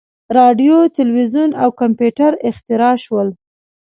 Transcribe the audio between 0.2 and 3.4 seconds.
•راډیو، تلویزیون او کمپیوټر اختراع شول.